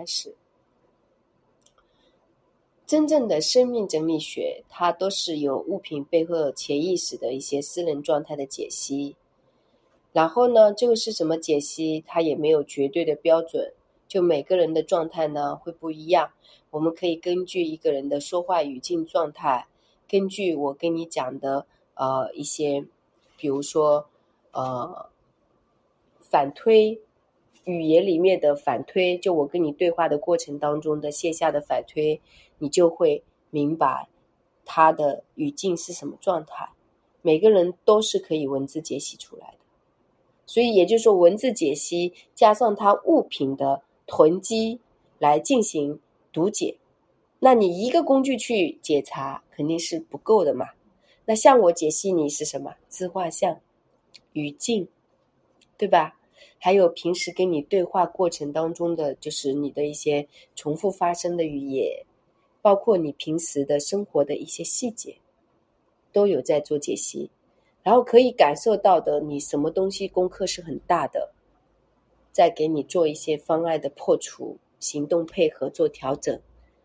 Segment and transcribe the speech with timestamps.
[0.00, 0.34] 开始。
[2.86, 9.14] 真正的生命整理学，它都是由物品背后潜意识的一些私人状态的解析。
[10.14, 12.02] 然后呢，这个是什么解析？
[12.06, 13.74] 它也没有绝对的标准，
[14.08, 16.30] 就每个人的状态呢会不一样。
[16.70, 19.66] 我们可以根据一个人的说话语境状态，
[20.08, 22.86] 根据我跟你讲的呃一些，
[23.36, 24.08] 比如说
[24.52, 25.10] 呃
[26.18, 26.98] 反推
[27.64, 32.20] 语言里面的反推，就我跟你对话的过程当中的线下的反推。
[32.62, 34.06] 你就会明白
[34.66, 36.68] 他的语境是什么状态。
[37.22, 39.58] 每个人都是可以文字解析出来的，
[40.44, 44.78] 所以也就是说，文字解析加上他物品的囤积
[45.18, 45.98] 来进行
[46.30, 46.76] 读解。
[47.38, 50.68] 那你一个工具去解查肯定是不够的嘛？
[51.24, 53.58] 那像我解析你是什么自画像、
[54.34, 54.86] 语境，
[55.78, 56.19] 对吧？
[56.60, 62.04] 还有平时跟你对话过程当中的就是你的一些重复发生的语言。
[62.62, 65.16] 包括你平时的生活的一些细节，
[66.12, 67.30] 都有在做解析，
[67.82, 71.32] 然后可以感受到的，你什么东西功课是很大的，
[72.32, 76.38] 再给你做一些方案的破除、行动配合做调整。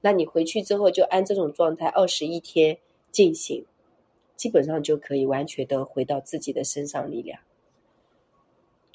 [0.00, 2.78] 那你回去之后就按这种状态二十一天
[3.10, 3.66] 进行，
[4.36, 7.40] 基本上就可以完全的回到自己的身上力量。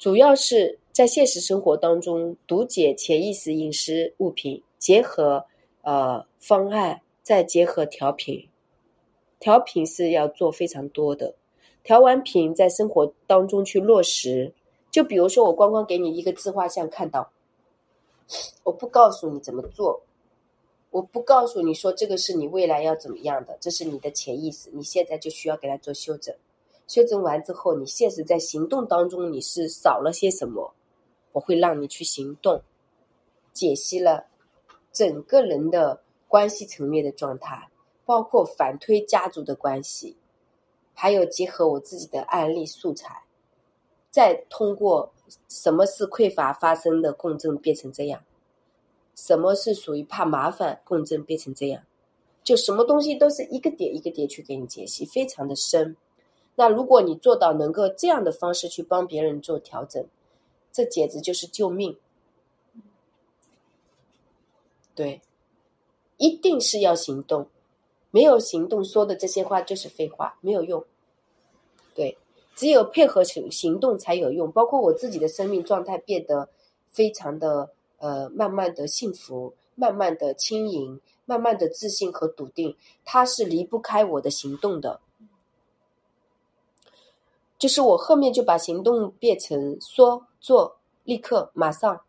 [0.02, 5.46] 主要是在现实生活当中读解潜意识、饮食、物品结合。
[5.82, 8.48] 呃，方案再结合调频，
[9.38, 11.36] 调频是要做非常多的。
[11.84, 14.52] 调完频，在生活当中去落实。
[14.90, 17.30] 就比如说，我光光给你一个自画像，看到，
[18.64, 20.02] 我不告诉你怎么做，
[20.90, 26.34] 我不告诉你说这个是你未来要怎么样的，这是你的潜意识，你现在就需要给它做修整。
[26.92, 30.74] 修正完之后，你现实在行动当中你是少了些什么，
[31.32, 32.62] 我会让你去行动，
[33.54, 34.26] 解析了。
[34.92, 37.70] 整个人的关系层面的状态，
[38.04, 40.18] 包括反推家族的关系，
[40.92, 43.22] 还有结合我自己的案例素材，
[44.10, 45.10] 再通过
[45.48, 48.22] 什么是匮乏发生的共振变成这样，
[49.14, 51.82] 什么是属于怕麻烦共振变成这样，
[52.44, 55.96] 就什么东西都是一个点一个点去给你解析，非常的深。
[56.54, 60.06] 那如果你做到能够这样的方式去帮别人做调整，
[60.72, 61.96] 这简直就是救命。
[64.94, 65.22] 对，
[66.18, 67.46] 一定是要行动，
[68.10, 70.84] 没有行动说的这些话就是废话，没有用。
[71.94, 72.18] 对，
[72.54, 74.52] 只有配合行行动才有用。
[74.52, 76.50] 包括我自己的生命状态变得
[76.88, 85.00] 非常的呃，慢慢的幸福，慢慢的轻盈，慢慢的自信和笃定，它是离不开我的行动的。
[87.62, 92.00] 就是我后面就把行动变成说做，立刻马上。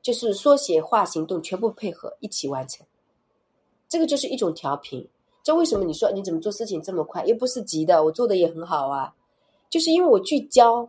[0.00, 2.86] 就是说，写话、行动全部配合一起完成，
[3.86, 5.06] 这个就是一种调频。
[5.42, 7.22] 这为什么你说你怎么做事情这么快？
[7.26, 9.14] 又不是急的，我做的也很好啊。
[9.68, 10.88] 就是因为我聚焦，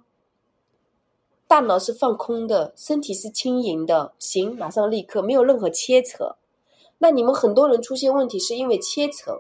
[1.46, 6.38] 大脑是放空的，身体是轻盈的，行，马上立刻，没有任何切扯。
[7.00, 9.40] 那你们很多人出现问题是因为切扯，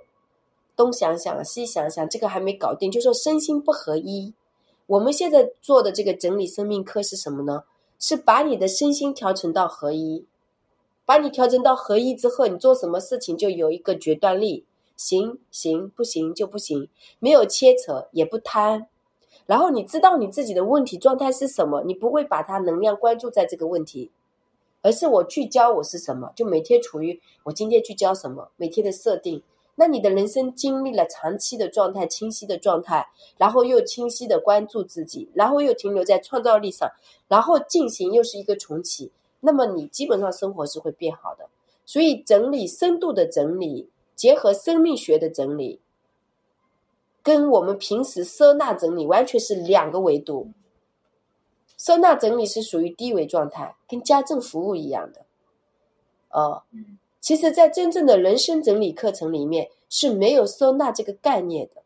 [0.75, 4.33] 东想想西想想，这个还没搞定，就说身心不合一。
[4.88, 7.63] 我们现在做的这个整理生命课是什么呢？
[7.97, 10.25] 是把你的身心调成到合一，
[11.06, 14.66] 把你调整到合一之后，你做什么事情就有一个决断力，
[14.96, 18.88] 行行不行就不行，没有切扯也不贪，
[19.46, 24.12] 然后你知道你自己的问题状态是什么，你不会把它能量关注在这个问题，
[24.84, 29.41] 而是我聚焦我是什么，就每天处于我今天聚焦什么，每天的设定。
[29.77, 36.89] 那你的人生经历了长期的状态、清晰的状态，然后又清晰的关注自己，然后又停留在创造力上，
[37.27, 41.49] 然后进行又是一个重启，那么你基本上生活是会变好的。
[41.85, 45.81] 所以整理深度的整理，结合生命学的整理，
[47.21, 50.51] 跟我们平时收纳整理完全是两个维度。
[51.77, 55.25] 收纳整理是属于低维状态，跟家政服务一样的，
[56.29, 56.63] 哦。
[57.25, 61.81] 其实，在真正的人生整理课程里面是没有收纳这个概念的，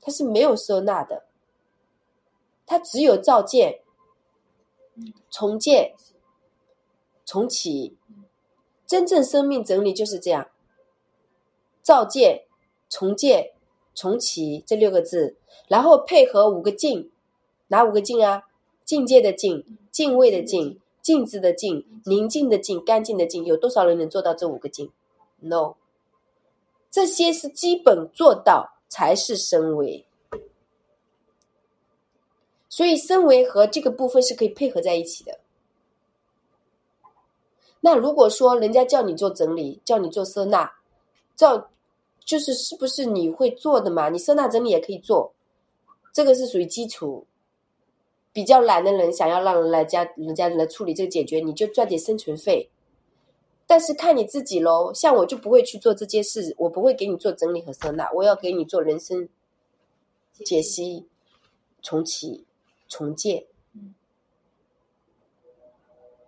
[0.00, 1.26] 它是没有收纳的，
[2.66, 3.78] 它只有造建、
[5.30, 5.94] 重建、
[7.24, 7.96] 重启。
[8.84, 10.50] 真正生命整理就是这样：
[11.80, 12.42] 造建、
[12.90, 13.52] 重建、
[13.94, 15.36] 重启这六个字，
[15.68, 17.12] 然后配合五个境，
[17.68, 18.48] 哪五个境啊？
[18.84, 20.80] 境界的境，敬畏的敬。
[21.04, 24.90] 静止的静，宁静的静，干净的静，有多少人能做到这五个静
[25.40, 25.74] ？No，
[26.90, 30.06] 这些是基本做到才是升维。
[32.70, 35.38] 所以升维和这个部分是可以配合在一起的。
[37.80, 40.72] 那如果说人家叫你做整理，叫你做收纳，
[41.36, 41.68] 照
[42.24, 44.08] 就是是不是你会做的嘛？
[44.08, 45.34] 你收纳整理也可以做，
[46.14, 47.26] 这个是属于基础。
[48.34, 52.68] 比较懒的人想要让人来家人家来处理这个解决，你就赚点生存费。
[53.66, 59.28] 但是看你自己喽，像我就不会去做这件事，我不会给你做整理和收纳，我要给你做人生
[60.44, 61.06] 解析、
[61.80, 62.44] 重启、
[62.88, 63.46] 重建。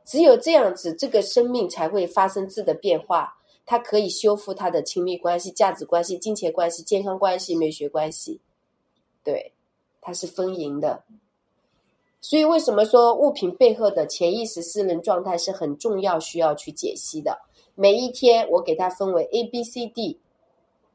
[0.05, 8.41] 只有这样子，这个生命才会发生质的变化，它可以修复它的亲密关系、价值关系、金钱关系、健康关系、美学关系。
[9.25, 9.53] 对，
[10.01, 11.03] 它是丰盈的。
[12.29, 17.39] 所以，为什么说物品背后的潜意识私人状态是很重要，需要去解析的？
[17.77, 20.19] 每一天，我给它分为 A、B、C、D，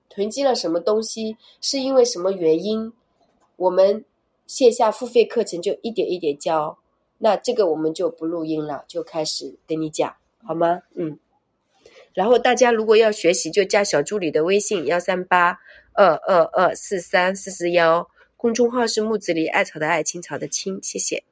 [0.09, 2.91] 囤积了什么东西，是因为什么原因？
[3.55, 4.03] 我们
[4.45, 6.77] 线下付费课程就一点一点教，
[7.19, 10.13] 那这个我们就不录音了，就开始跟你讲，
[10.43, 10.81] 好吗？
[10.95, 11.17] 嗯。
[12.13, 15.57] 然后大家如果要学习，就加小助理的微信幺三八
[15.93, 18.09] 二二二四三四四幺。
[18.41, 21.23] 公众号是木子里艾草的艾青草的青，谢谢。